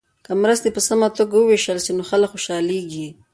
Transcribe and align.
که 0.25 0.31
مرستې 0.43 0.69
په 0.75 0.81
سمه 0.87 1.07
توګه 1.17 1.35
وویشل 1.37 1.77
سي 1.85 1.91
نو 1.97 2.03
خلک 2.09 2.29
خوشحالیږي. 2.33 3.07